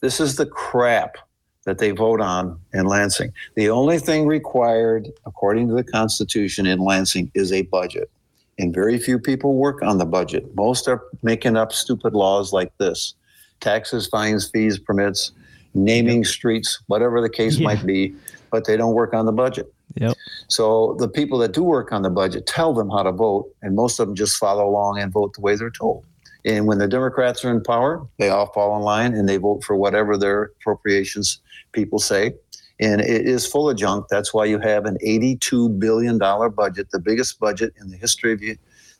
[0.00, 1.16] this is the crap
[1.64, 3.32] that they vote on in Lansing.
[3.54, 8.10] The only thing required, according to the Constitution in Lansing, is a budget.
[8.58, 10.54] And very few people work on the budget.
[10.56, 13.14] Most are making up stupid laws like this
[13.60, 15.32] taxes, fines, fees, permits,
[15.74, 17.64] naming streets, whatever the case Yeah.
[17.66, 18.14] might be,
[18.50, 19.72] but they don't work on the budget.
[19.94, 20.16] Yep.
[20.48, 23.74] So the people that do work on the budget tell them how to vote, and
[23.74, 26.04] most of them just follow along and vote the way they're told.
[26.44, 29.62] And when the Democrats are in power, they all fall in line and they vote
[29.62, 31.40] for whatever their appropriations
[31.72, 32.34] people say.
[32.80, 34.06] And it is full of junk.
[34.08, 36.90] That's why you have an $82 billion budget.
[36.90, 38.40] The biggest budget in the history of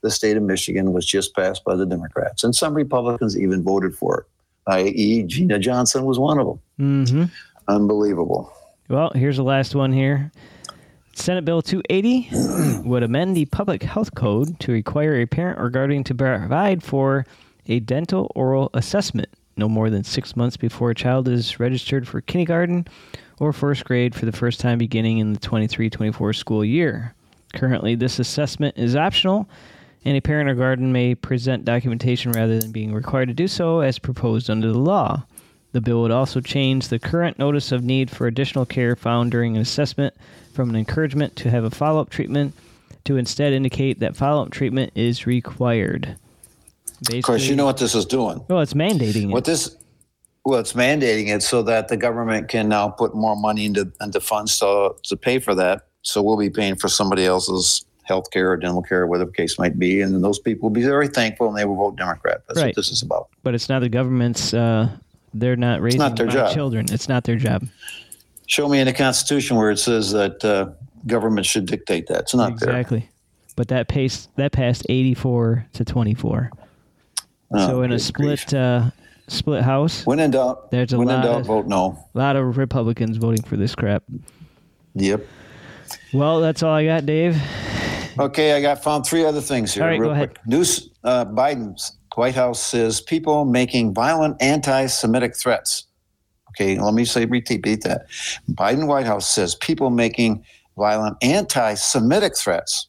[0.02, 2.44] the state of Michigan was just passed by the Democrats.
[2.44, 4.26] And some Republicans even voted for it,
[4.72, 6.60] i.e., Gina Johnsen was one of them.
[6.76, 7.24] hmm
[7.68, 8.52] Unbelievable.
[8.90, 10.32] Well, here's the last one here.
[11.12, 16.02] Senate Bill 280 would amend the Public Health Code to require a parent or guardian
[16.02, 17.24] to provide for
[17.68, 22.20] a dental oral assessment no more than six months before a child is registered for
[22.20, 22.88] kindergarten
[23.38, 27.14] or first grade for the first time beginning in the 23 24 school year.
[27.54, 29.48] Currently, this assessment is optional,
[30.04, 33.82] and a parent or guardian may present documentation rather than being required to do so
[33.82, 35.24] as proposed under the law.
[35.72, 39.54] The bill would also change the current notice of need for additional care found during
[39.56, 40.14] an assessment
[40.52, 42.54] from an encouragement to have a follow up treatment
[43.04, 46.16] to instead indicate that follow up treatment is required.
[47.02, 48.44] Basically, Of course, you know what this is doing.
[48.48, 49.32] well, it's mandating it.
[49.32, 49.76] What this,
[50.44, 54.20] well, it's mandating it so that the government can now put more money into into
[54.20, 55.86] funds to to pay for that.
[56.02, 59.58] So we'll be paying for somebody else's health care or dental care, whatever the case
[59.58, 62.42] might be, and those people will be very thankful and they will vote Democrat.
[62.48, 62.66] That's Right.
[62.68, 63.28] what this is about.
[63.44, 64.52] but it's not the government's.
[64.52, 64.88] Uh,
[65.34, 66.52] they're not raising not their job.
[66.52, 66.86] children.
[66.90, 67.66] It's not their job.
[68.46, 70.70] Show me in the Constitution where it says that uh,
[71.06, 72.20] government should dictate that.
[72.22, 72.70] It's not there.
[72.70, 73.08] exactly.
[73.56, 76.50] But that pace that passed 84 to 24.
[77.52, 78.90] Oh, so in a split uh,
[79.28, 82.06] split house, when in doubt, There's a when in lot doubt, of- vote no.
[82.14, 84.02] a lot of Republicans voting for this crap.
[84.94, 85.24] Yep.
[86.12, 87.40] Well, that's all I got, Dave.
[88.18, 89.82] Okay, I got found three other things here.
[89.82, 90.34] All right, real go ahead.
[90.34, 90.46] quick.
[90.46, 95.84] News: uh, Biden's White House says people making violent anti-Semitic threats.
[96.50, 98.06] Okay, let me say repeat that.
[98.50, 100.44] Biden White House says people making
[100.76, 102.88] violent anti-Semitic threats.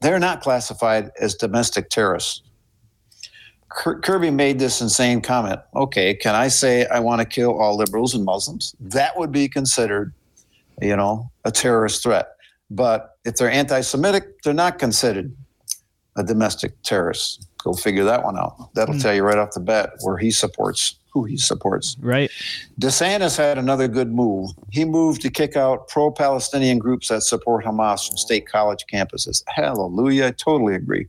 [0.00, 2.42] They're not classified as domestic terrorists.
[3.68, 5.60] Kirby made this insane comment.
[5.74, 8.74] Okay, can I say I want to kill all liberals and Muslims?
[8.78, 10.14] That would be considered,
[10.80, 12.28] you know, a terrorist threat.
[12.70, 15.34] But if they're anti-Semitic, they're not considered
[16.16, 17.48] a domestic terrorist.
[17.66, 18.72] Go figure that one out.
[18.74, 19.00] That'll Hmm.
[19.00, 21.96] tell you right off the bat where he supports, who he supports.
[22.00, 22.30] Right?
[22.80, 24.50] DeSantis had another good move.
[24.70, 29.42] He moved to kick out pro-Palestinian groups that support Hamas from state college campuses.
[29.48, 30.26] Hallelujah!
[30.28, 31.08] I totally agree.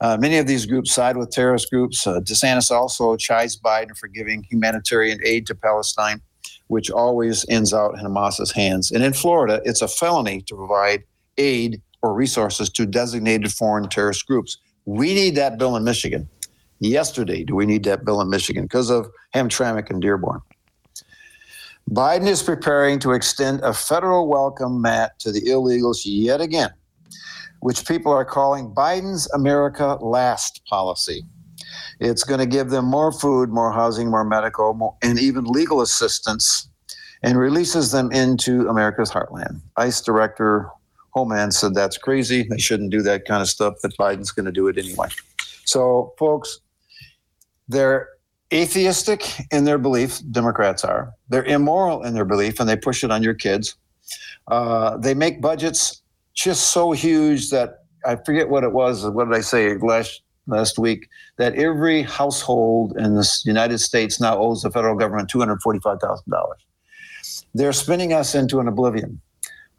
[0.00, 2.06] Uh, many of these groups side with terrorist groups.
[2.06, 6.20] Uh, DeSantis also chides Biden for giving humanitarian aid to Palestine,
[6.68, 8.92] which always ends out in Hamas's hands.
[8.92, 11.02] And in Florida, it's a felony to provide
[11.36, 14.56] aid or resources to designated foreign terrorist groups.
[14.84, 16.28] We need that bill in Michigan.
[16.80, 20.40] Yesterday, do we need that bill in Michigan because of Hamtramck and Dearborn?
[21.90, 26.70] Biden is preparing to extend a federal welcome mat to the illegals yet again,
[27.60, 31.24] which people are calling Biden's America Last policy.
[31.98, 35.82] It's going to give them more food, more housing, more medical, more, and even legal
[35.82, 36.68] assistance,
[37.22, 39.60] and releases them into America's heartland.
[39.76, 40.70] ICE Director
[41.12, 42.42] Homan said that's crazy.
[42.44, 45.08] They shouldn't do that kind of stuff, but Biden's going to do it anyway.
[45.64, 46.60] So, folks,
[47.68, 48.08] they're
[48.52, 51.12] atheistic in their belief, Democrats are.
[51.28, 53.76] They're immoral in their belief, and they push it on your kids.
[54.48, 56.02] Uh, they make budgets
[56.34, 59.04] just so huge that I forget what it was.
[59.06, 61.08] What did I say last last week?
[61.36, 66.00] That every household in the United States now owes the federal government two hundred forty-five
[66.00, 66.60] thousand dollars.
[67.54, 69.20] They're spinning us into an oblivion.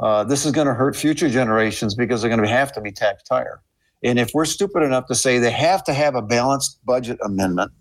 [0.02, 2.92] Uh, this is going to hurt future generations because they're going to have to be
[2.92, 3.62] taxed higher.
[4.04, 7.72] And if we're stupid enough to say they have to have a balanced budget amendment,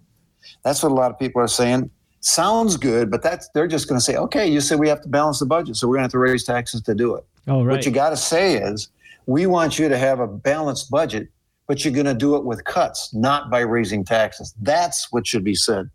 [0.62, 1.90] that's what a lot of people are saying.
[2.20, 5.08] Sounds good, but that's they're just going to say, okay, you said we have to
[5.08, 7.24] balance the budget, so we're going to have to raise taxes to do it.
[7.48, 7.72] Oh, right.
[7.72, 8.90] What you got to say is,
[9.24, 11.28] we want you to have a balanced budget,
[11.66, 14.54] but you're going to do it with cuts, not by raising taxes.
[14.60, 15.88] That's what should be said.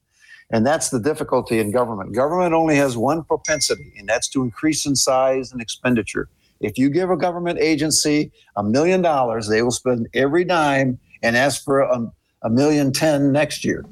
[0.51, 2.13] And that's the difficulty in government.
[2.13, 6.29] Government only has one propensity, and that's to increase in size and expenditure.
[6.61, 11.35] If you give a government agency a million dollars, they will spend every dime and
[11.35, 12.11] ask for a,
[12.43, 13.85] a million ten next year.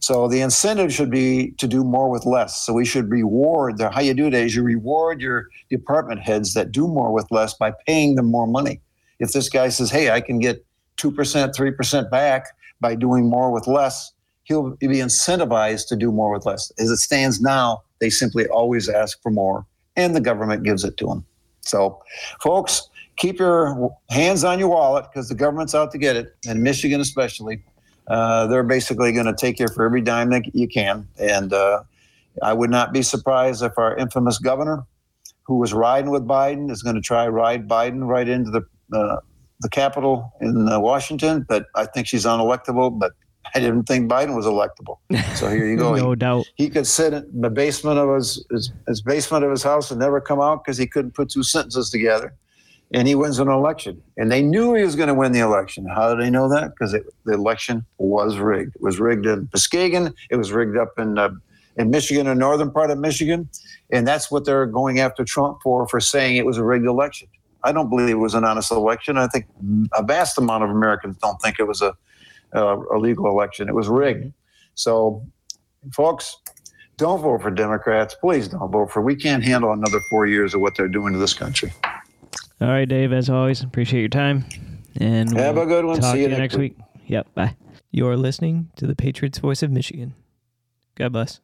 [0.00, 2.64] So the incentive should be to do more with less.
[2.64, 6.54] So we should reward the how you do it is you reward your department heads
[6.54, 8.80] that do more with less by paying them more money.
[9.18, 10.64] If this guy says, "Hey, I can get
[10.96, 12.46] two percent, three percent back
[12.80, 14.12] by doing more with less,"
[14.48, 16.72] he'll be incentivized to do more with less.
[16.78, 20.96] As it stands now, they simply always ask for more, and the government gives it
[20.96, 21.24] to them.
[21.60, 22.02] So,
[22.42, 26.62] folks, keep your hands on your wallet because the government's out to get it, and
[26.62, 27.62] Michigan especially.
[28.08, 31.06] Uh, they're basically going to take you for every dime that you can.
[31.18, 31.82] And uh,
[32.42, 34.86] I would not be surprised if our infamous governor,
[35.42, 38.62] who was riding with Biden, is going to try ride Biden right into the
[38.96, 39.16] uh,
[39.60, 41.44] the Capitol in uh, Washington.
[41.46, 42.98] But I think she's unelectable.
[42.98, 43.12] But
[43.54, 44.98] I didn't think Biden was electable.
[45.36, 45.94] So here you go.
[45.94, 46.46] no he, doubt.
[46.56, 50.00] he could sit in the basement of his, his, his basement of his house and
[50.00, 52.34] never come out because he couldn't put two sentences together.
[52.94, 54.02] And he wins an election.
[54.16, 55.86] And they knew he was going to win the election.
[55.86, 56.70] How did they know that?
[56.70, 58.76] Because the election was rigged.
[58.76, 60.14] It was rigged in Muskegon.
[60.30, 61.30] It was rigged up in uh,
[61.78, 63.48] in Michigan, the northern part of Michigan,
[63.92, 67.28] and that's what they're going after Trump for for saying it was a rigged election.
[67.64, 69.16] I don't believe it was an honest election.
[69.16, 69.46] I think
[69.94, 71.94] a vast amount of Americans don't think it was a
[72.54, 73.68] uh, a legal election.
[73.68, 74.32] It was rigged.
[74.74, 75.26] So,
[75.92, 76.36] folks,
[76.96, 78.14] don't vote for Democrats.
[78.14, 79.02] Please don't vote for.
[79.02, 81.72] We can't handle another four years of what they're doing to this country.
[82.60, 83.12] All right, Dave.
[83.12, 84.44] As always, appreciate your time.
[84.96, 86.02] And Have we'll a good one.
[86.02, 86.76] See you you next next week.
[87.06, 87.34] Yep.
[87.34, 87.56] Bye.
[87.90, 90.14] You're listening to the Patriots Voice of Michigan.
[90.96, 91.40] God bless.